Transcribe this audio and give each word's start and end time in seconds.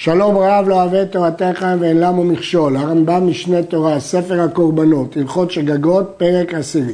שלום 0.00 0.36
רב 0.38 0.68
לא 0.68 0.74
אוהב 0.74 0.94
את 0.94 1.12
תורתך 1.12 1.66
ואין 1.80 2.00
למו 2.00 2.24
מכשול, 2.24 2.76
הרמב"ם 2.76 3.28
משנה 3.28 3.62
תורה, 3.62 4.00
ספר 4.00 4.40
הקורבנות, 4.40 5.16
הלכות 5.16 5.50
שגגות, 5.50 6.14
פרק 6.16 6.54
עשירי. 6.54 6.92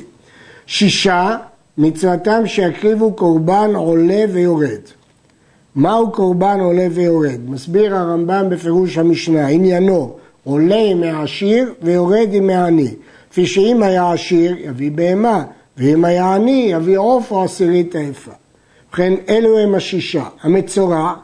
שישה, 0.66 1.36
מצוותם 1.78 2.46
שיקריבו 2.46 3.12
קורבן 3.12 3.70
עולה 3.74 4.24
ויורד. 4.32 4.80
מהו 5.76 6.12
קורבן 6.12 6.60
עולה 6.60 6.86
ויורד? 6.90 7.40
מסביר 7.50 7.96
הרמב"ם 7.96 8.50
בפירוש 8.50 8.98
המשנה, 8.98 9.46
עניינו 9.46 10.16
עולה 10.44 10.94
מהעשיר 10.94 11.74
ויורד 11.82 12.28
עם 12.32 12.50
העני. 12.50 12.94
כפי 13.30 13.46
שאם 13.46 13.82
היה 13.82 14.12
עשיר 14.12 14.56
יביא 14.58 14.90
בהמה, 14.90 15.44
ואם 15.76 16.04
היה 16.04 16.34
עני 16.34 16.68
יביא 16.70 16.98
עוף 16.98 17.30
או 17.30 17.44
עשירית 17.44 17.94
היפה. 17.94 18.32
ובכן 18.88 19.12
אלו 19.28 19.58
הם 19.58 19.74
השישה, 19.74 20.24
המצורע 20.42 21.14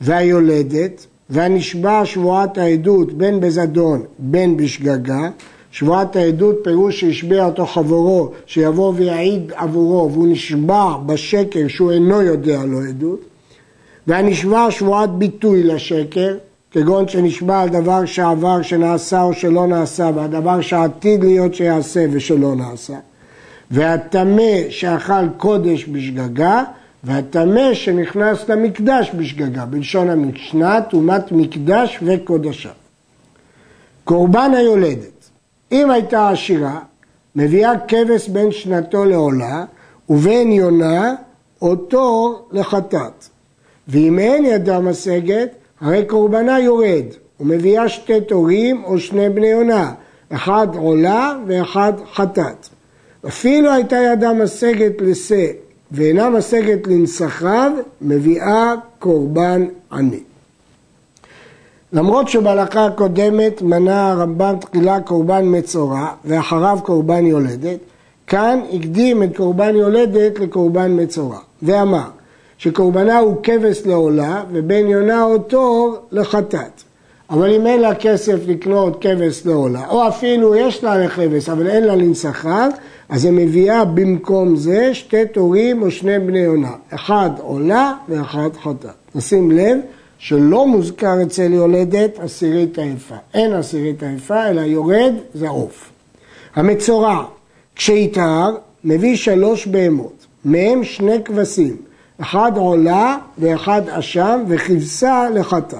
והיולדת 0.00 1.06
והנשבע 1.30 2.00
שבועת 2.04 2.58
העדות 2.58 3.12
בין 3.12 3.40
בזדון 3.40 4.02
בין 4.18 4.56
בשגגה 4.56 5.28
שבועת 5.70 6.16
העדות 6.16 6.56
פירוש 6.64 7.00
שהשביע 7.00 7.44
אותו 7.44 7.66
חברו 7.66 8.30
שיבוא 8.46 8.92
ויעיד 8.96 9.52
עבורו 9.56 10.12
והוא 10.12 10.28
נשבע 10.28 10.96
בשקר 11.06 11.68
שהוא 11.68 11.92
אינו 11.92 12.22
יודע 12.22 12.64
לו 12.64 12.80
עדות 12.80 13.20
והנשבע 14.06 14.66
שבועת 14.70 15.10
ביטוי 15.10 15.62
לשקר 15.62 16.36
כגון 16.70 17.08
שנשבע 17.08 17.60
על 17.60 17.68
דבר 17.68 18.04
שעבר 18.04 18.62
שנעשה 18.62 19.22
או 19.22 19.34
שלא 19.34 19.66
נעשה 19.66 20.10
והדבר 20.14 20.60
שעתיד 20.60 21.24
להיות 21.24 21.54
שיעשה 21.54 22.06
ושלא 22.12 22.54
נעשה 22.54 22.96
והטמא 23.70 24.70
שאכל 24.70 25.28
קודש 25.36 25.88
בשגגה 25.88 26.62
והטמא 27.04 27.74
שנכנס 27.74 28.48
למקדש 28.48 29.10
בשגגה, 29.16 29.64
בלשון 29.64 30.10
המשנה, 30.10 30.80
טומאת 30.80 31.32
מקדש 31.32 31.98
וקודשה. 32.02 32.70
קורבן 34.04 34.50
היולדת, 34.56 35.30
אם 35.72 35.90
הייתה 35.90 36.30
עשירה, 36.30 36.80
מביאה 37.36 37.72
כבש 37.88 38.28
בין 38.28 38.52
שנתו 38.52 39.04
לעולה, 39.04 39.64
ובין 40.08 40.52
יונה 40.52 41.14
אותו 41.62 42.38
לחטאת. 42.52 43.28
ואם 43.88 44.18
אין 44.18 44.44
ידה 44.44 44.80
משגת, 44.80 45.48
הרי 45.80 46.04
קורבנה 46.04 46.60
יורד, 46.60 47.04
ומביאה 47.40 47.88
שתי 47.88 48.20
תורים 48.20 48.84
או 48.84 48.98
שני 48.98 49.28
בני 49.28 49.46
יונה, 49.46 49.92
אחד 50.32 50.68
עולה 50.74 51.38
ואחד 51.46 51.92
חטאת. 52.14 52.68
אפילו 53.26 53.72
הייתה 53.72 53.96
ידה 53.96 54.32
משגת 54.32 55.00
לשה 55.00 55.46
ואינה 55.94 56.30
משגת 56.30 56.86
לנסחיו, 56.86 57.72
מביאה 58.02 58.74
קורבן 58.98 59.64
עני. 59.92 60.20
למרות 61.92 62.28
שבהלכה 62.28 62.86
הקודמת 62.86 63.62
מנה 63.62 64.10
הרמב"ם 64.10 64.54
תחילה 64.60 65.00
קורבן 65.00 65.42
מצורע 65.44 66.06
ואחריו 66.24 66.78
קורבן 66.82 67.26
יולדת, 67.26 67.78
כאן 68.26 68.60
הקדים 68.72 69.22
את 69.22 69.36
קורבן 69.36 69.76
יולדת 69.76 70.38
לקורבן 70.38 71.02
מצורע, 71.02 71.38
ואמר 71.62 72.08
שקורבנה 72.58 73.18
הוא 73.18 73.36
כבש 73.42 73.82
לעולה 73.86 74.42
ובן 74.52 74.86
יונה 74.86 75.22
או 75.22 75.38
תור 75.38 75.96
לחטאת. 76.12 76.82
אבל 77.30 77.54
אם 77.54 77.66
אין 77.66 77.80
לה 77.80 77.94
כסף 77.94 78.36
לקנות 78.46 78.96
כבש 79.00 79.46
לעולה, 79.46 79.88
או 79.88 80.08
אפילו 80.08 80.56
יש 80.56 80.84
לה 80.84 80.98
לכבש 80.98 81.48
אבל 81.48 81.66
אין 81.66 81.84
לה 81.84 81.96
לנסחיו, 81.96 82.70
אז 83.14 83.24
היא 83.24 83.32
מביאה 83.32 83.84
במקום 83.84 84.56
זה 84.56 84.94
שתי 84.94 85.26
תורים 85.32 85.82
או 85.82 85.90
שני 85.90 86.18
בני 86.18 86.38
יונה, 86.38 86.72
אחד 86.90 87.30
עולה 87.38 87.94
ואחד 88.08 88.48
חטאת. 88.62 88.90
נשים 89.14 89.50
לב 89.50 89.78
שלא 90.18 90.66
מוזכר 90.66 91.22
אצל 91.22 91.52
יולדת 91.52 92.18
עשירית 92.18 92.78
היפה. 92.78 93.14
אין 93.34 93.52
עשירית 93.52 94.02
היפה, 94.02 94.48
אלא 94.48 94.60
יורד 94.60 95.14
זה 95.34 95.48
עוף. 95.48 95.90
המצורע, 96.54 97.24
כשיטהר, 97.76 98.56
מביא 98.84 99.16
שלוש 99.16 99.66
בהמות, 99.66 100.26
מהם 100.44 100.84
שני 100.84 101.24
כבשים, 101.24 101.76
אחד 102.20 102.52
עולה 102.56 103.18
ואחד 103.38 103.82
אשם 103.88 104.44
וכבשה 104.48 105.28
לחטאת. 105.34 105.78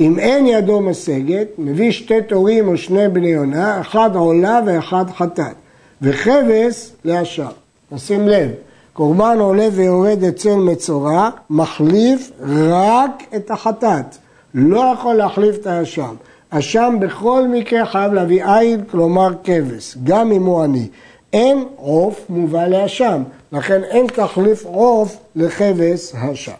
אם 0.00 0.18
אין 0.18 0.46
ידו 0.46 0.80
משגת, 0.80 1.48
מביא 1.58 1.90
שתי 1.90 2.22
תורים 2.28 2.68
או 2.68 2.76
שני 2.76 3.08
בני 3.08 3.28
יונה, 3.28 3.80
אחד 3.80 4.16
עולה 4.16 4.60
ואחד 4.66 5.04
חטאת. 5.16 5.54
וכבש 6.02 6.90
לאשם. 7.04 7.50
נשים 7.92 8.28
לב, 8.28 8.50
קורבן 8.92 9.38
עולה 9.40 9.68
ויורד 9.72 10.24
אצל 10.24 10.54
מצורע, 10.54 11.30
מחליף 11.50 12.30
רק 12.70 13.22
את 13.36 13.50
החטאת. 13.50 14.16
לא 14.54 14.80
יכול 14.94 15.14
להחליף 15.14 15.56
את 15.56 15.66
האשם. 15.66 16.14
אשם 16.50 16.96
בכל 17.00 17.48
מקרה 17.48 17.86
חייב 17.86 18.12
להביא 18.12 18.44
עין, 18.44 18.84
כלומר 18.90 19.28
כבש, 19.44 19.96
גם 20.04 20.32
אם 20.32 20.44
הוא 20.44 20.62
עני. 20.62 20.88
אין 21.32 21.64
עוף 21.76 22.20
מובא 22.28 22.66
לאשם, 22.66 23.22
לכן 23.52 23.84
אין 23.84 24.06
תחליף 24.06 24.64
עוף 24.64 25.16
לכבש 25.36 26.12
האשם. 26.14 26.52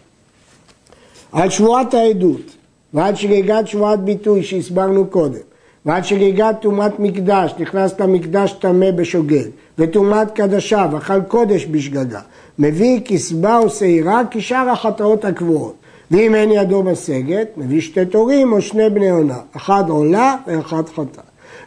על 1.33 1.51
שבועת 1.51 1.95
העדות 1.95 2.57
ועד 2.95 3.17
שגיגת 3.17 3.69
שבועת 3.69 4.01
ביטוי 4.01 4.43
שהסברנו 4.43 5.07
קודם, 5.07 5.50
ועד 5.87 6.05
שגיגת 6.05 6.57
טומאת 6.61 6.99
מקדש, 6.99 7.55
נכנס 7.59 8.01
למקדש 8.01 8.53
טמא 8.53 8.91
בשוגג, 8.91 9.49
וטומאת 9.79 10.31
קדשה, 10.31 10.87
ואכל 10.93 11.23
קודש 11.23 11.67
בשגגה, 11.71 12.21
מביא 12.59 13.01
כסבה 13.05 13.59
או 13.59 13.71
שעירה 13.71 14.23
כשאר 14.31 14.69
החטאות 14.69 15.25
הקבועות. 15.25 15.75
ואם 16.11 16.35
אין 16.35 16.53
ידו 16.53 16.83
משגת, 16.83 17.49
מביא 17.57 17.81
שתי 17.81 18.05
תורים 18.05 18.53
או 18.53 18.63
שני 18.63 18.91
בני 18.91 19.11
עונה, 19.11 19.39
אחד 19.57 19.85
עולה 19.89 20.37
ואחד 20.47 20.89
חטא. 20.89 21.21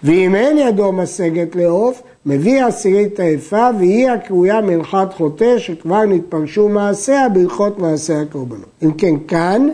ואם 0.03 0.35
אין 0.35 0.57
ידו 0.57 0.91
משגת 0.91 1.55
לעוף, 1.55 2.01
מביא 2.25 2.65
עשירית 2.65 3.19
היפה 3.19 3.69
והיא 3.79 4.09
הקרויה 4.09 4.61
מנחת 4.61 5.13
חוטא 5.13 5.59
שכבר 5.59 6.05
נתפרשו 6.05 6.69
מעשיה 6.69 7.29
בהלכות 7.29 7.79
מעשי 7.79 8.13
הקורבנות. 8.13 8.69
אם 8.83 8.91
כן, 8.91 9.15
כאן 9.27 9.69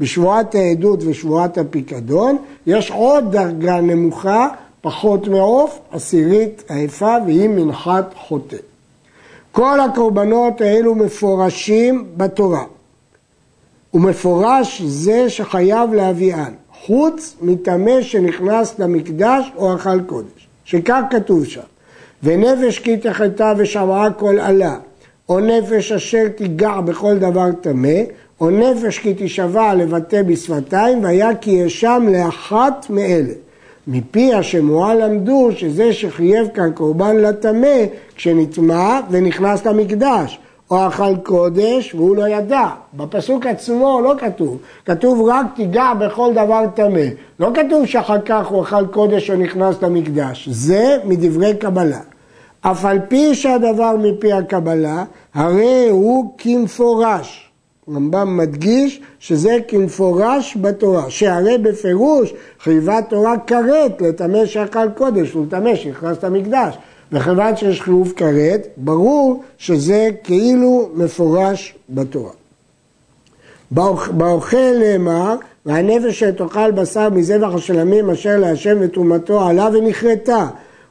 בשבועת 0.00 0.54
העדות 0.54 1.00
ושבועת 1.06 1.58
הפיקדון, 1.58 2.36
יש 2.66 2.90
עוד 2.90 3.32
דרגה 3.32 3.80
נמוכה, 3.80 4.48
פחות 4.80 5.28
מעוף, 5.28 5.78
עשירית 5.92 6.62
היפה, 6.68 7.16
והיא 7.26 7.48
מנחת 7.48 8.14
חוטא. 8.14 8.56
כל 9.52 9.80
הקורבנות 9.80 10.60
האלו 10.60 10.94
מפורשים 10.94 12.04
בתורה. 12.16 12.64
ומפורש 13.94 14.82
זה 14.82 15.30
שחייב 15.30 15.92
להביאן, 15.92 16.52
חוץ 16.86 17.36
מטמא 17.42 18.02
שנכנס 18.02 18.78
למקדש 18.78 19.52
או 19.56 19.74
אכל 19.74 20.00
קודש, 20.06 20.48
שכך 20.64 21.00
כתוב 21.10 21.44
שם. 21.44 21.60
ונפש 22.22 22.78
כי 22.78 22.96
תחתה 22.96 23.52
ושמעה 23.56 24.10
כל 24.10 24.38
עלה, 24.38 24.76
או 25.28 25.40
נפש 25.40 25.92
אשר 25.92 26.28
תיגע 26.28 26.80
בכל 26.80 27.18
דבר 27.18 27.52
טמא, 27.60 27.98
או 28.40 28.50
נפש 28.50 28.98
כי 28.98 29.14
תישבע 29.14 29.74
לבטא 29.74 30.22
בשפתיים, 30.22 31.04
והיה 31.04 31.34
כי 31.34 31.50
ישם 31.50 32.06
לאחת 32.12 32.86
מאלה. 32.90 33.32
מפי 33.86 34.34
השמועה 34.34 34.94
למדו 34.94 35.48
שזה 35.56 35.92
שחייב 35.92 36.48
כאן 36.54 36.72
קורבן 36.74 37.16
לטמא 37.16 37.84
כשנטמע 38.14 39.00
ונכנס 39.10 39.66
למקדש, 39.66 40.38
או 40.70 40.88
אכל 40.88 41.16
קודש 41.22 41.94
והוא 41.94 42.16
לא 42.16 42.28
ידע. 42.28 42.68
בפסוק 42.94 43.46
עצמו 43.46 44.00
לא 44.04 44.14
כתוב, 44.18 44.58
כתוב 44.84 45.28
רק 45.28 45.46
תיגע 45.56 45.92
בכל 46.00 46.32
דבר 46.32 46.64
טמא. 46.74 47.06
לא 47.40 47.50
כתוב 47.54 47.86
שאחר 47.86 48.20
כך 48.20 48.46
הוא 48.46 48.62
אכל 48.62 48.86
קודש 48.86 49.30
או 49.30 49.36
נכנס 49.36 49.82
למקדש. 49.82 50.48
זה 50.48 50.96
מדברי 51.04 51.54
קבלה. 51.56 52.00
אף 52.60 52.84
על 52.84 52.98
פי 53.08 53.34
שהדבר 53.34 53.96
מפי 53.96 54.32
הקבלה, 54.32 55.04
הרי 55.34 55.88
הוא 55.90 56.34
כמפורש. 56.38 57.49
רמב"ם 57.94 58.36
מדגיש 58.36 59.00
שזה 59.18 59.56
כמפורש 59.68 60.56
בתורה, 60.60 61.10
שהרי 61.10 61.58
בפירוש 61.58 62.34
חייבה 62.60 63.02
תורה 63.08 63.34
כרת 63.46 64.02
לטמא 64.02 64.46
שאכל 64.46 64.90
קודש 64.96 65.36
ולטמא 65.36 65.76
שנכנס 65.76 66.24
למקדש. 66.24 66.74
וכיוון 67.12 67.56
שיש 67.56 67.80
חיוב 67.80 68.12
כרת, 68.16 68.66
ברור 68.76 69.42
שזה 69.58 70.08
כאילו 70.24 70.88
מפורש 70.94 71.74
בתורה. 71.90 72.30
באוכל 74.10 74.78
נאמר, 74.80 75.36
והנפש 75.66 76.20
שתאכל 76.20 76.70
בשר 76.70 77.10
מזבח 77.10 77.54
השלמים 77.54 78.10
אשר 78.10 78.36
להשם 78.36 78.76
ותרומתו 78.80 79.48
עלה 79.48 79.68
ונכרתה. 79.72 80.46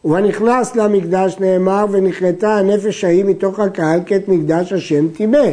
ובנכנס 0.05 0.75
למקדש 0.75 1.35
נאמר, 1.39 1.85
ונכרתה 1.91 2.57
הנפש 2.57 3.03
ההיא 3.03 3.25
מתוך 3.25 3.59
הקהל 3.59 3.99
כאת 4.05 4.27
מקדש 4.27 4.73
השם 4.73 5.07
טימא. 5.07 5.47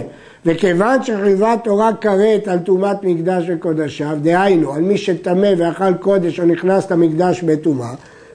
וכיוון 0.46 1.02
שחייבה 1.02 1.54
תורה 1.64 1.90
כרת 2.00 2.48
על 2.48 2.58
טומאת 2.58 2.96
מקדש 3.02 3.44
וקודשיו, 3.48 4.16
דהיינו, 4.22 4.72
על 4.72 4.82
מי 4.82 4.98
שטמא 4.98 5.52
ואכל 5.58 5.94
קודש 5.94 6.40
או 6.40 6.44
נכנס 6.44 6.90
למקדש 6.90 7.42
בטומאה, 7.42 7.94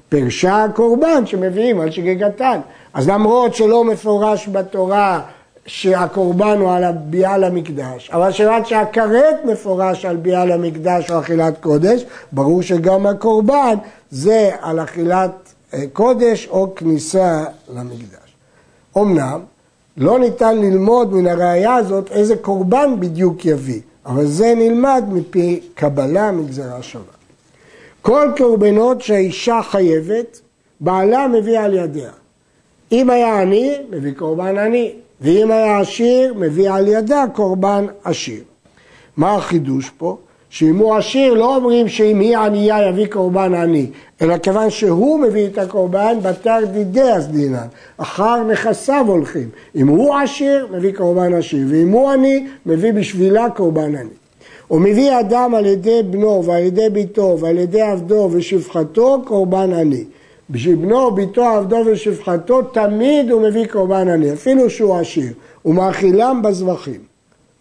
פרשה 0.09 0.63
הקורבן 0.63 1.25
שמביאים 1.25 1.79
על 1.79 1.91
שגיגתן. 1.91 2.59
אז 2.93 3.09
למרות 3.09 3.55
שלא 3.55 3.83
מפורש 3.83 4.49
בתורה 4.51 5.21
שהקורבן 5.65 6.57
הוא 6.59 6.71
על 6.71 6.83
הביאה 6.83 7.37
למקדש, 7.37 8.09
אבל 8.13 8.31
כיוון 8.31 8.65
שהכרת 8.65 9.45
מפורש 9.45 10.05
על 10.05 10.15
ביאה 10.15 10.45
למקדש 10.45 11.11
או 11.11 11.19
אכילת 11.19 11.57
קודש, 11.61 12.05
ברור 12.31 12.61
שגם 12.61 13.07
הקורבן 13.07 13.75
זה 14.09 14.49
על 14.61 14.79
אכילת 14.79 15.53
קודש 15.93 16.47
או 16.47 16.75
כניסה 16.75 17.45
למקדש. 17.75 18.35
אמנם, 18.97 19.39
לא 19.97 20.19
ניתן 20.19 20.57
ללמוד 20.57 21.13
מן 21.13 21.27
הראייה 21.27 21.75
הזאת 21.75 22.11
איזה 22.11 22.35
קורבן 22.35 22.99
בדיוק 22.99 23.45
יביא, 23.45 23.81
אבל 24.05 24.25
זה 24.25 24.53
נלמד 24.57 25.03
מפי 25.11 25.59
קבלה 25.73 26.31
מגזרה 26.31 26.81
שווה. 26.81 27.13
כל 28.01 28.31
קורבנות 28.37 29.01
שהאישה 29.01 29.59
חייבת, 29.63 30.39
בעלה 30.79 31.27
מביא 31.27 31.59
על 31.59 31.73
ידיה. 31.73 32.11
אם 32.91 33.09
היה 33.09 33.41
עני, 33.41 33.75
מביא 33.89 34.13
קורבן 34.13 34.57
עני, 34.57 34.93
ואם 35.21 35.51
היה 35.51 35.79
עשיר, 35.79 36.33
מביא 36.33 36.71
על 36.71 36.87
ידה 36.87 37.25
קורבן 37.33 37.85
עשיר. 38.03 38.43
מה 39.17 39.35
החידוש 39.35 39.89
פה? 39.97 40.17
שאם 40.51 40.77
הוא 40.77 40.95
עשיר 40.95 41.33
לא 41.33 41.55
אומרים 41.55 41.87
שאם 41.87 42.19
היא 42.19 42.37
ענייה 42.37 42.87
יביא 42.89 43.05
קורבן 43.05 43.53
עני, 43.53 43.85
אלא 44.21 44.37
כיוון 44.37 44.69
שהוא 44.69 45.19
מביא 45.19 45.47
את 45.47 45.57
הקורבן 45.57 46.17
בתר 46.21 46.59
דידי 46.73 47.01
אז 47.01 47.27
דינן, 47.27 47.67
אחר 47.97 48.43
נכסיו 48.43 49.05
הולכים. 49.07 49.49
אם 49.75 49.87
הוא 49.87 50.15
עשיר, 50.15 50.67
מביא 50.71 50.93
קורבן 50.93 51.33
עשיר, 51.33 51.67
ואם 51.69 51.91
הוא 51.91 52.11
עני, 52.11 52.47
מביא 52.65 52.93
בשבילה 52.93 53.49
קורבן 53.49 53.95
עני. 53.95 54.09
הוא 54.67 54.81
מביא 54.81 55.19
אדם 55.19 55.55
על 55.55 55.65
ידי 55.65 56.03
בנו 56.09 56.45
ועל 56.45 56.63
ידי 56.63 56.89
ביתו 56.89 57.37
ועל 57.39 57.57
ידי 57.57 57.81
עבדו 57.81 58.29
ושפחתו 58.31 59.21
קורבן 59.25 59.73
עני. 59.73 60.03
בשביל 60.49 60.75
בנו, 60.75 61.11
ביתו, 61.11 61.45
עבדו 61.45 61.83
ושפחתו 61.85 62.61
תמיד 62.61 63.31
הוא 63.31 63.41
מביא 63.41 63.65
קורבן 63.65 64.07
עני, 64.07 64.33
אפילו 64.33 64.69
שהוא 64.69 64.95
עשיר, 64.95 65.33
ומאכילם 65.65 66.41
בזבחים. 66.43 66.99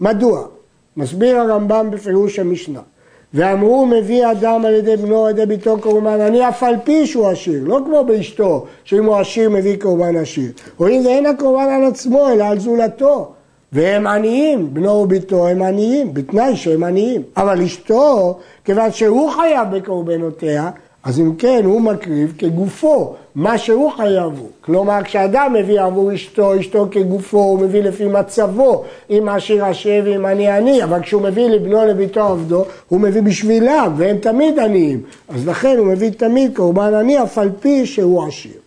מדוע? 0.01 0.60
מסביר 0.97 1.41
הרמב"ם 1.41 1.91
בפירוש 1.91 2.39
המשנה. 2.39 2.81
ואמרו 3.35 3.87
מביא 3.87 4.31
אדם 4.31 4.65
על 4.65 4.75
ידי 4.75 4.97
בנו, 4.97 5.27
על 5.27 5.31
ידי 5.31 5.47
ביתו 5.47 5.79
קורבן 5.81 6.21
עני, 6.21 6.49
אף 6.49 6.63
על 6.63 6.75
פי 6.85 7.07
שהוא 7.07 7.29
עשיר, 7.29 7.63
לא 7.65 7.81
כמו 7.85 8.05
באשתו, 8.05 8.67
שאם 8.85 9.05
הוא 9.05 9.17
עשיר 9.17 9.51
מביא 9.51 9.77
קורבן 9.77 10.17
עשיר. 10.17 10.53
רואים 10.79 11.07
ואין 11.07 11.27
הקורבן 11.27 11.69
על 11.69 11.85
עצמו, 11.85 12.29
אלא 12.29 12.45
על 12.45 12.59
זולתו. 12.59 13.33
והם 13.73 14.07
עניים, 14.07 14.75
בנו 14.75 14.91
וביתו 14.91 15.49
הם 15.49 15.63
עניים, 15.63 16.15
בתנאי 16.15 16.57
שהם 16.57 16.85
עניים. 16.85 17.23
אבל 17.37 17.63
אשתו, 17.63 18.39
כיוון 18.65 18.93
שהוא 18.93 19.31
חייב 19.31 19.77
בקורבנותיה, 19.77 20.71
אז 21.05 21.21
אם 21.21 21.35
כן, 21.39 21.61
הוא 21.65 21.81
מקריב 21.81 22.35
כגופו, 22.39 23.15
מה 23.35 23.59
שהוא 23.59 23.91
חייב 23.91 24.39
הוא. 24.39 24.49
כלומר, 24.61 24.99
כשאדם 25.05 25.53
מביא 25.59 25.81
עבור 25.81 26.15
אשתו, 26.15 26.61
אשתו 26.61 26.89
כגופו, 26.91 27.39
הוא 27.39 27.59
מביא 27.59 27.83
לפי 27.83 28.07
מצבו, 28.07 28.85
אם 29.11 29.29
עשיר 29.29 29.65
עשיר 29.65 30.05
ואם 30.07 30.27
עני 30.27 30.49
עני, 30.49 30.85
אבל 30.85 31.03
כשהוא 31.03 31.23
מביא 31.23 31.49
לבנו 31.49 31.87
לביתו 31.87 32.21
עבדו, 32.21 32.65
הוא 32.89 33.01
מביא 33.01 33.23
בשבילם, 33.23 33.95
והם 33.97 34.19
תמיד 34.19 34.59
עניים. 34.59 35.03
אז 35.29 35.49
לכן 35.49 35.79
הוא 35.79 35.87
מביא 35.87 36.11
תמיד 36.11 36.57
קורבן 36.57 36.95
עני, 36.95 37.23
אף 37.23 37.39
על 37.39 37.51
פי 37.61 37.87
שהוא 37.87 38.27
עשיר. 38.29 38.61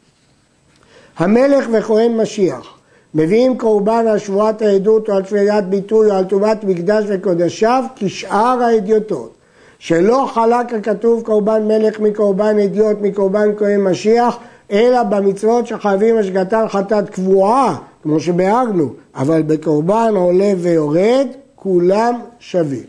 המלך 1.17 1.67
וכהן 1.73 2.17
משיח 2.21 2.77
מביאים 3.15 3.57
קורבן 3.57 4.05
על 4.07 4.17
שבועת 4.17 4.61
העדות 4.61 5.09
או 5.09 5.13
על 5.13 5.23
תפילת 5.23 5.69
ביטוי 5.69 6.11
או 6.11 6.15
על 6.15 6.25
טומאת 6.25 6.63
מקדש 6.63 7.03
וקודשיו 7.07 7.83
כשאר 7.95 8.63
האדיוטות. 8.63 9.42
שלא 9.83 10.29
חלק 10.33 10.73
הכתוב 10.73 11.23
קורבן 11.23 11.67
מלך 11.67 11.99
מקורבן 11.99 12.59
אדיוט 12.59 12.97
מקורבן 13.01 13.49
כהן 13.57 13.81
משיח, 13.81 14.37
אלא 14.71 15.03
במצוות 15.03 15.67
שחייבים 15.67 16.17
השגתן 16.17 16.65
חטאת 16.67 17.09
קבועה, 17.09 17.75
כמו 18.03 18.19
שביארנו, 18.19 18.93
אבל 19.15 19.41
בקורבן 19.41 20.13
עולה 20.15 20.53
ויורד, 20.57 21.27
כולם 21.55 22.19
שווים. 22.39 22.83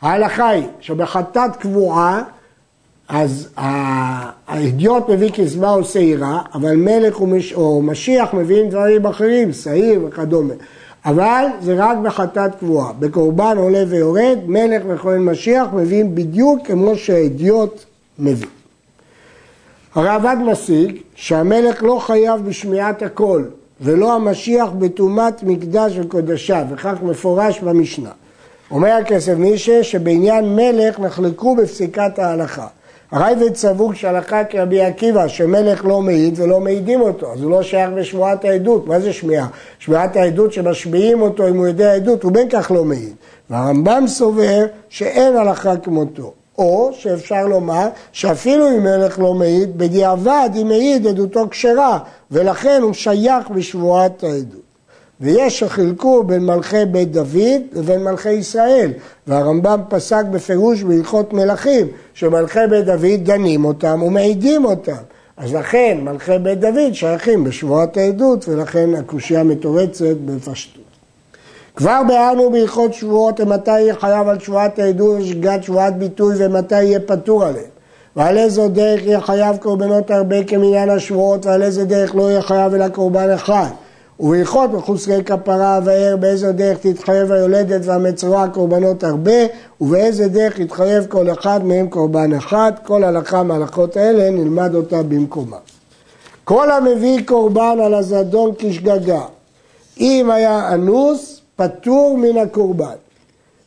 ההלכה 0.00 0.48
היא 0.48 0.66
שבחטאת 0.80 1.56
קבועה, 1.56 2.22
אז 3.08 3.48
האדיוט 3.56 5.08
מביא 5.08 5.30
קצבה 5.30 5.74
או 5.74 5.84
שעירה, 5.84 6.42
אבל 6.54 6.76
מלך 6.76 7.20
ומש... 7.20 7.52
או 7.52 7.82
משיח 7.82 8.34
מביאים 8.34 8.68
דברים 8.68 9.06
אחרים, 9.06 9.52
שעיר 9.52 10.00
וכדומה. 10.06 10.54
אבל 11.08 11.46
זה 11.60 11.74
רק 11.78 11.98
בחטאת 11.98 12.54
קבועה. 12.54 12.92
בקורבן 12.92 13.56
עולה 13.58 13.84
ויורד, 13.88 14.38
מלך 14.46 14.82
וכהן 14.88 15.20
משיח 15.24 15.66
מביאים 15.72 16.14
בדיוק 16.14 16.66
כמו 16.66 16.96
שהאדיוט 16.96 17.84
מביא. 18.18 18.48
הרעב"ד 19.94 20.36
משיג 20.44 20.96
שהמלך 21.14 21.82
לא 21.82 21.98
חייב 21.98 22.40
בשמיעת 22.48 23.02
הקול 23.02 23.50
ולא 23.80 24.14
המשיח 24.14 24.68
בטומאת 24.78 25.42
מקדש 25.42 25.98
וקודשיו, 25.98 26.66
וכך 26.70 26.94
מפורש 27.02 27.60
במשנה. 27.60 28.10
אומר 28.70 28.88
הכסף 28.92 29.34
מישה 29.36 29.84
שבעניין 29.84 30.56
מלך 30.56 31.00
נחלקו 31.00 31.56
בפסיקת 31.56 32.18
ההלכה. 32.18 32.66
הרייבד 33.10 33.54
סבור 33.54 33.92
כשהלכה 33.92 34.44
כרבי 34.44 34.82
עקיבא 34.82 35.28
שמלך 35.28 35.84
לא 35.84 36.02
מעיד 36.02 36.40
ולא 36.40 36.60
מעידים 36.60 37.00
אותו, 37.00 37.32
אז 37.32 37.42
הוא 37.42 37.50
לא 37.50 37.62
שייך 37.62 37.90
לשמועת 37.96 38.44
העדות, 38.44 38.86
מה 38.86 39.00
זה 39.00 39.12
שמיעה? 39.12 39.46
שמיעת 39.78 40.16
העדות 40.16 40.52
שמשמיעים 40.52 41.22
אותו 41.22 41.48
אם 41.48 41.56
הוא 41.56 41.66
יודע 41.66 41.94
עדות, 41.94 42.22
הוא 42.22 42.32
בין 42.32 42.48
כך 42.50 42.70
לא 42.70 42.84
מעיד. 42.84 43.14
והרמב"ם 43.50 44.04
סובר 44.06 44.66
שאין 44.88 45.36
הלכה 45.36 45.76
כמותו. 45.76 46.32
או 46.58 46.90
שאפשר 46.92 47.46
לומר 47.46 47.88
שאפילו 48.12 48.68
אם 48.68 48.82
מלך 48.82 49.18
לא 49.18 49.34
מעיד, 49.34 49.78
בדיעבד 49.78 50.50
אם 50.62 50.68
מעיד 50.68 51.06
עדותו 51.06 51.48
כשרה, 51.50 51.98
ולכן 52.30 52.80
הוא 52.82 52.92
שייך 52.92 53.50
בשבועת 53.50 54.24
העדות. 54.24 54.67
ויש 55.20 55.58
שחילקו 55.58 56.24
בין 56.24 56.46
מלכי 56.46 56.84
בית 56.84 57.12
דוד 57.12 57.62
לבין 57.72 58.04
מלכי 58.04 58.32
ישראל, 58.32 58.90
והרמב"ם 59.26 59.80
פסק 59.88 60.24
בפירוש 60.30 60.82
בהלכות 60.82 61.32
מלכים, 61.32 61.86
שמלכי 62.14 62.58
בית 62.70 62.84
דוד 62.84 63.20
דנים 63.22 63.64
אותם 63.64 64.02
ומעידים 64.02 64.64
אותם. 64.64 65.02
אז 65.36 65.54
לכן 65.54 65.98
מלכי 66.02 66.38
בית 66.42 66.60
דוד 66.60 66.92
שייכים 66.92 67.44
בשבועת 67.44 67.96
העדות, 67.96 68.48
ולכן 68.48 68.94
הקושייה 68.94 69.42
מתורצת 69.42 70.16
בפשטות. 70.24 70.82
כבר 71.76 72.00
ביארנו 72.08 72.50
בהלכות 72.50 72.94
שבועות 72.94 73.40
מתי 73.40 73.80
יהיה 73.80 73.94
חייב 73.94 74.28
על 74.28 74.38
שבועת 74.38 74.78
העדות 74.78 75.20
ושגת 75.20 75.62
שבועת 75.62 75.98
ביטוי 75.98 76.34
ומתי 76.38 76.82
יהיה 76.82 77.00
פטור 77.00 77.44
עליהם. 77.44 77.64
ועל 78.16 78.38
איזו 78.38 78.68
דרך 78.68 79.02
יהיה 79.02 79.20
חייב 79.20 79.56
קורבנות 79.56 80.10
הרבה 80.10 80.44
כמניין 80.44 80.90
השבועות 80.90 81.46
ועל 81.46 81.62
איזה 81.62 81.84
דרך 81.84 82.14
לא 82.14 82.30
יהיה 82.30 82.42
חייב 82.42 82.74
אלא 82.74 82.88
קורבן 82.88 83.30
אחד. 83.30 83.68
ובהלכות 84.20 84.70
מחוסרי 84.70 85.24
כפרה 85.24 85.80
ואר 85.84 86.16
באיזו 86.20 86.52
דרך 86.52 86.78
תתחייב 86.78 87.32
היולדת 87.32 87.80
והמצורע 87.84 88.48
קורבנות 88.48 89.04
הרבה 89.04 89.40
ובאיזה 89.80 90.28
דרך 90.28 90.58
יתחייב 90.58 91.06
כל 91.06 91.30
אחד 91.30 91.64
מהם 91.64 91.88
קורבן 91.88 92.34
אחד. 92.34 92.72
כל 92.84 93.04
הלכה 93.04 93.42
מההלכות 93.42 93.96
האלה 93.96 94.30
נלמד 94.30 94.74
אותה 94.74 95.02
במקומה. 95.02 95.56
כל 96.44 96.70
המביא 96.70 97.20
קורבן 97.24 97.78
על 97.84 97.94
הזדון 97.94 98.52
כשגגה 98.58 99.22
אם 100.00 100.30
היה 100.30 100.74
אנוס 100.74 101.40
פטור 101.56 102.18
מן 102.18 102.38
הקורבן. 102.38 102.96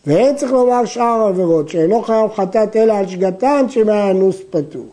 ואין 0.08 0.36
צריך 0.36 0.51
לומר 0.51 0.86
שאר 0.86 1.03
העבירות 1.03 1.70
שאינו 1.70 2.01
חייב 2.01 2.31
חטאת 2.36 2.75
אלא 2.75 2.93
על 2.93 3.08
שגתן 3.08 3.65
היה 3.88 4.12
אנוס 4.12 4.38
פטור. 4.50 4.86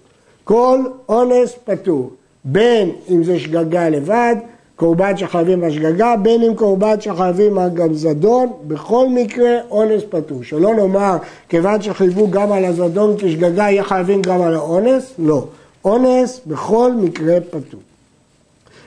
כל 0.45 0.81
אונס 1.09 1.55
פטור 1.65 2.11
בין 2.45 2.91
אם 3.11 3.25
זה 3.25 3.39
שגגה 3.39 3.89
לבד 3.89 4.37
קורבן 4.79 5.17
שחייבים 5.17 5.61
בשגגה, 5.61 6.17
בין 6.23 6.43
אם 6.43 6.55
קורבן 6.55 7.01
שחייבים 7.01 7.59
גם 7.75 7.95
זדון, 7.95 8.53
בכל 8.67 9.09
מקרה 9.09 9.51
אונס 9.71 10.03
פטור. 10.11 10.43
שלא 10.43 10.75
נאמר, 10.75 11.17
כיוון 11.49 11.83
שחייבו 11.83 12.31
גם 12.31 12.53
על 12.53 12.65
הזדון 12.65 13.17
כשגגה, 13.19 13.63
יהיה 13.63 13.85
חייבים 13.85 14.23
גם 14.23 14.43
על 14.43 14.55
האונס? 14.55 15.13
לא. 15.19 15.45
אונס 15.85 16.41
בכל 16.47 16.93
מקרה 16.93 17.41
פטור. 17.51 17.81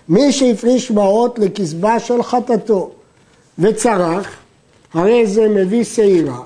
מי 0.09 0.31
שהפריש 0.31 0.91
מעות 0.91 1.39
לקצבה 1.39 1.99
של 1.99 2.23
חטאתו 2.23 2.91
וצרח, 3.59 4.35
הרי 4.93 5.27
זה 5.27 5.49
מביא 5.49 5.83
שעירה, 5.83 6.39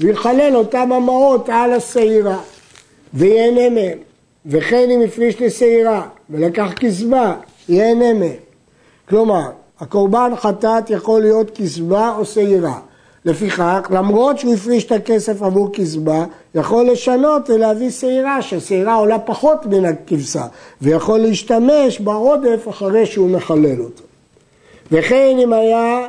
ויחלל 0.00 0.56
אותם 0.56 0.92
המעות 0.92 1.48
על 1.48 1.72
השעירה, 1.72 2.38
ויהנה 3.14 3.68
מהם. 3.68 3.98
וכן 4.46 4.90
אם 4.90 5.00
הפריש 5.02 5.40
לשעירה 5.40 6.06
ולקח 6.30 6.72
קצבה, 6.72 7.34
ייהנה 7.68 8.12
מהם. 8.14 8.49
כלומר, 9.10 9.50
הקורבן 9.80 10.32
חטאת 10.36 10.90
יכול 10.90 11.20
להיות 11.20 11.50
קצבה 11.50 12.14
או 12.18 12.24
שעירה. 12.24 12.78
לפיכך, 13.24 13.80
למרות 13.90 14.38
שהוא 14.38 14.54
הפריש 14.54 14.84
את 14.84 14.92
הכסף 14.92 15.42
עבור 15.42 15.72
קצבה, 15.72 16.24
יכול 16.54 16.90
לשנות 16.90 17.50
ולהביא 17.50 17.90
שעירה, 17.90 18.42
שהשעירה 18.42 18.94
עולה 18.94 19.18
פחות 19.18 19.66
מן 19.66 19.84
הכבשה, 19.84 20.46
ויכול 20.82 21.18
להשתמש 21.18 22.00
בעודף 22.00 22.68
אחרי 22.68 23.06
שהוא 23.06 23.30
מחלל 23.30 23.80
אותו. 23.80 24.04
וכן 24.92 25.36
אם 25.38 25.52
היה 25.52 26.06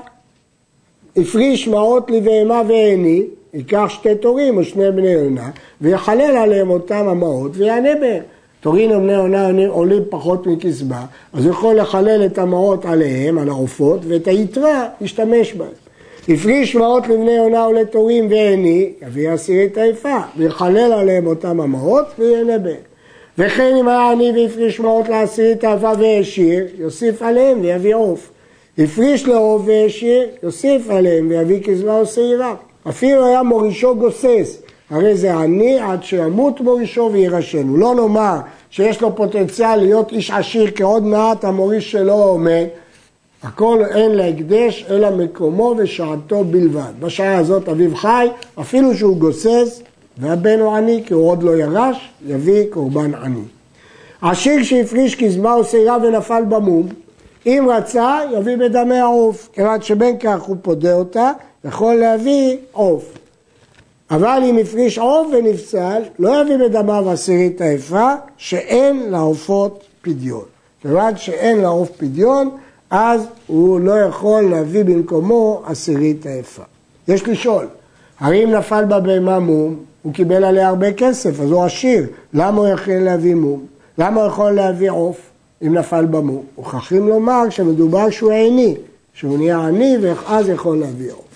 הפריש 1.18 1.68
מעות 1.68 2.12
לבהמה 2.12 2.62
ועיני, 2.68 3.24
ייקח 3.54 3.86
שתי 3.90 4.16
תורים 4.16 4.58
או 4.58 4.64
שני 4.64 4.92
בני 4.92 5.14
עונה, 5.16 5.50
ויחלל 5.82 6.38
עליהם 6.38 6.70
אותם 6.70 7.08
המעות 7.08 7.52
ויענה 7.56 7.96
בהם. 8.02 8.24
תורין 8.62 8.92
ובני 8.92 9.16
עונה 9.16 9.48
עולים 9.68 10.04
פחות 10.10 10.48
מקצבה, 10.48 11.02
אז 11.34 11.46
הוא 11.46 11.52
יכול 11.52 11.76
לחלל 11.76 12.26
את 12.26 12.38
המעות 12.38 12.86
עליהם, 12.86 13.38
על 13.38 13.50
העופות, 13.50 14.00
ואת 14.08 14.28
היתרה 14.28 14.88
ישתמש 15.02 15.54
בהם. 15.54 15.70
הפריש 16.30 16.76
מעות 16.76 17.08
לבני 17.08 17.38
עונה 17.38 17.68
ולתורים 17.68 18.28
ועיני, 18.30 18.94
יביא 19.02 19.30
עשירית 19.30 19.78
היפה, 19.78 20.18
ויחלל 20.38 20.94
עליהם 20.94 21.28
אותם 21.28 21.62
המעות 21.62 22.06
ויהנה 22.20 22.58
בהם. 22.58 22.76
וכן 23.38 23.76
אם 23.80 23.88
היה 23.88 24.12
עני 24.12 24.32
והפריש 24.36 24.80
מעות 24.80 25.10
לעשירית 25.10 25.64
היפה 25.64 25.92
והשאיר, 26.00 26.68
יוסיף 26.78 27.22
עליהם 27.22 27.62
ויביא 27.62 27.96
עוף. 27.96 28.32
הפריש 28.78 29.28
לעוף 29.28 29.62
והשאיר, 29.66 30.30
יוסיף 30.44 30.90
עליהם 30.90 31.28
ויביא 31.30 31.64
קזמה 31.64 32.00
או 32.00 32.06
שעירה. 32.06 32.56
אפילו 32.90 33.26
היה 33.26 33.44
מורישו 33.44 33.96
גוסס, 33.96 34.62
הרי 34.92 35.18
זה 35.18 35.34
עני 35.34 35.80
עד 35.80 36.04
שימות 36.04 36.62
מורישו 36.62 37.10
וירשנו. 37.14 37.78
לא 37.78 37.96
נאמר 37.96 38.40
שיש 38.70 39.02
לו 39.02 39.16
פוטנציאל 39.16 39.76
להיות 39.76 40.12
איש 40.12 40.32
עשיר 40.32 40.72
כי 40.72 40.84
עוד 40.84 41.04
מעט 41.04 41.44
המוריש 41.44 41.92
שלו 41.92 42.14
עומד, 42.14 42.66
הכל 43.44 43.84
אין 43.96 44.12
להקדש 44.12 44.86
אלא 44.90 45.10
מקומו 45.10 45.76
ושעתו 45.78 46.44
בלבד. 46.44 46.92
בשעה 47.00 47.38
הזאת 47.38 47.70
אביו 47.70 47.96
חי, 47.96 48.28
אפילו 48.62 48.96
שהוא 48.96 49.18
גוסס 49.18 49.82
והבן 50.18 50.60
הוא 50.60 50.76
עני 50.76 51.04
כי 51.06 51.14
הוא 51.14 51.30
עוד 51.30 51.44
לא 51.44 51.58
ירש, 51.58 52.12
יביא 52.28 52.64
קורבן 52.70 53.16
עני. 53.16 53.44
עשיר 54.22 54.64
שהפריש 54.64 55.16
קזמה 55.16 55.54
או 55.54 55.64
שעירה 55.64 55.98
ונפל 56.04 56.44
במום, 56.50 56.88
אם 57.46 57.68
רצה 57.70 58.20
יביא 58.38 58.56
בדמי 58.56 58.98
העוף, 58.98 59.50
כיוון 59.54 59.82
שבין 59.82 60.18
כך 60.20 60.42
הוא 60.42 60.56
פודה 60.62 60.94
אותה, 60.94 61.32
יכול 61.66 61.96
להביא 61.96 62.58
עוף. 62.72 63.21
אבל 64.12 64.42
אם 64.46 64.58
הפריש 64.58 64.98
עוף 64.98 65.28
ונפסל, 65.34 66.02
לא 66.20 66.42
יביא 66.42 66.58
בדמיו 66.58 67.10
עשירית 67.10 67.62
האפרה, 67.62 68.16
שאין 68.38 69.12
לעופות 69.12 69.84
פדיון. 70.02 70.44
כיוון 70.82 71.18
שאין 71.18 71.62
לעוף 71.62 71.90
פדיון, 71.98 72.50
אז 72.90 73.22
הוא 73.48 73.80
לא 73.80 74.00
יכול 74.00 74.42
להביא 74.42 74.84
במקומו 74.84 75.62
עשירית 75.66 76.26
האפרה. 76.26 76.66
יש 77.08 77.28
לשאול, 77.28 77.68
הרי 78.20 78.44
אם 78.44 78.52
נפל 78.52 78.86
בבהמה 78.86 79.40
מום, 79.40 79.76
הוא 80.02 80.14
קיבל 80.14 80.44
עליה 80.44 80.68
הרבה 80.68 80.94
כסף, 80.94 81.40
אז 81.40 81.52
הוא 81.52 81.64
עשיר, 81.64 82.08
למה 82.34 82.62
הוא 82.62 82.68
יכול 82.68 82.94
להביא 82.94 83.36
מום? 83.36 83.66
למה 83.98 84.22
הוא 84.22 84.28
יכול 84.28 84.52
להביא 84.52 84.92
עוף 84.92 85.18
אם 85.62 85.74
נפל 85.74 86.06
במום? 86.06 86.44
מוכרחים 86.58 87.08
לומר 87.08 87.50
שמדובר 87.50 88.10
שהוא 88.10 88.32
עיני, 88.32 88.76
שהוא 89.14 89.38
נהיה 89.38 89.60
עני 89.60 89.98
ואז 90.02 90.50
יכול 90.50 90.78
להביא 90.78 91.12
עוף. 91.12 91.31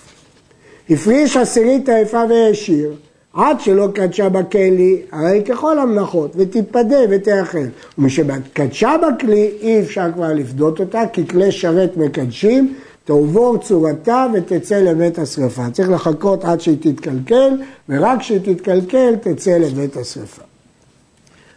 הפריש 0.90 1.36
עשירית 1.36 1.88
היפה 1.88 2.22
והעשיר, 2.28 2.92
עד 3.32 3.60
שלא 3.60 3.88
קדשה 3.94 4.28
בכלי, 4.28 5.02
הרי 5.12 5.42
ככל 5.48 5.78
המנחות, 5.78 6.32
ותתפדה 6.36 6.98
ותאכל. 7.10 7.66
ומשקדשה 7.98 8.92
בכלי, 9.02 9.50
אי 9.60 9.80
אפשר 9.80 10.12
כבר 10.14 10.32
לפדות 10.32 10.80
אותה, 10.80 11.02
כי 11.12 11.28
כלי 11.28 11.52
שרת 11.52 11.96
מקדשים, 11.96 12.74
תעבור 13.04 13.58
צורתה 13.58 14.26
ותצא 14.34 14.76
לבית 14.76 15.18
השרפה. 15.18 15.70
צריך 15.72 15.90
לחכות 15.90 16.44
עד 16.44 16.60
שהיא 16.60 16.76
תתקלקל, 16.80 17.50
ורק 17.88 18.20
כשהיא 18.20 18.40
תתקלקל 18.42 19.14
תצא 19.20 19.50
לבית 19.50 19.96
השרפה. 19.96 20.42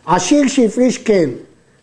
עשיר 0.05 0.47
שהפריש 0.47 0.97
כן, 0.97 1.29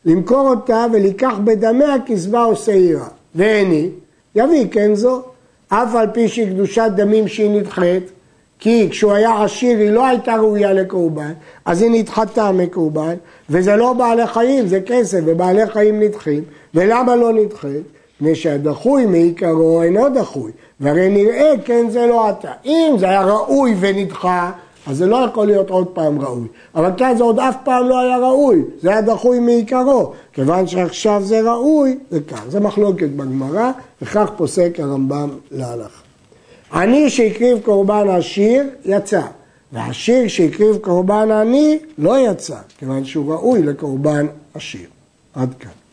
למכור 0.04 0.48
אותה 0.48 0.86
ולקח 0.92 1.34
בדמיה 1.44 1.94
כסבה 2.06 2.44
או 2.44 2.56
שעירה, 2.56 3.08
והני, 3.34 3.88
יביא 4.34 4.66
כן 4.70 4.94
זו. 4.94 5.22
אף 5.68 5.94
על 5.94 6.06
פי 6.12 6.28
שהיא 6.28 6.46
קדושת 6.50 6.90
דמים 6.96 7.28
שהיא 7.28 7.50
נדחית, 7.50 8.10
כי 8.58 8.88
כשהוא 8.90 9.12
היה 9.12 9.42
עשיר 9.44 9.78
היא 9.78 9.90
לא 9.90 10.06
הייתה 10.06 10.34
ראויה 10.34 10.72
לקורבן, 10.72 11.32
אז 11.64 11.82
היא 11.82 11.90
נדחתה 11.90 12.52
מקורבן, 12.52 13.14
וזה 13.50 13.76
לא 13.76 13.92
בעלי 13.92 14.26
חיים, 14.26 14.66
זה 14.66 14.80
כסף, 14.86 15.20
ובעלי 15.24 15.66
חיים 15.66 16.00
נדחים, 16.00 16.44
ולמה 16.74 17.16
לא 17.16 17.32
נדחית? 17.32 17.82
מפני 18.20 18.34
שהדחוי 18.34 19.06
מעיקרו 19.06 19.82
אינו 19.82 20.08
דחוי, 20.08 20.52
והרי 20.80 21.08
נראה 21.08 21.52
כן 21.64 21.90
זה 21.90 22.06
לא 22.06 22.30
אתה. 22.30 22.52
אם 22.64 22.94
זה 22.98 23.08
היה 23.08 23.22
ראוי 23.22 23.74
ונדחה, 23.80 24.50
אז 24.86 24.96
זה 24.96 25.06
לא 25.06 25.16
יכול 25.16 25.46
להיות 25.46 25.70
עוד 25.70 25.86
פעם 25.86 26.20
ראוי. 26.20 26.48
אבל 26.74 26.90
כאן 26.96 27.14
זה 27.16 27.24
עוד 27.24 27.38
אף 27.38 27.56
פעם 27.64 27.88
לא 27.88 28.00
היה 28.00 28.18
ראוי, 28.18 28.62
זה 28.82 28.90
היה 28.90 29.00
דחוי 29.00 29.38
מעיקרו. 29.38 30.12
כיוון 30.32 30.66
שעכשיו 30.66 31.22
זה 31.24 31.40
ראוי, 31.40 31.98
זה 32.10 32.20
כך. 32.20 32.42
זה 32.48 32.60
מחלוקת 32.60 33.08
בגמרא, 33.08 33.70
וכך 34.02 34.30
פוסק 34.36 34.80
הרמב"ם 34.80 35.28
להלכה. 35.50 36.00
עני 36.72 37.10
שהקריב 37.10 37.58
קורבן 37.64 38.08
עשיר, 38.08 38.64
יצא. 38.84 39.22
ועשיר 39.72 40.28
שהקריב 40.28 40.76
קורבן 40.76 41.30
עני, 41.30 41.78
לא 41.98 42.30
יצא, 42.30 42.56
כיוון 42.78 43.04
שהוא 43.04 43.32
ראוי 43.32 43.62
לקורבן 43.62 44.26
עשיר. 44.54 44.88
עד 45.34 45.54
כאן. 45.58 45.85